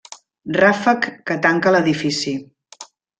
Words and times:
Ràfec 0.55 1.05
que 1.31 1.37
tanca 1.47 1.73
l'edifici. 1.77 2.33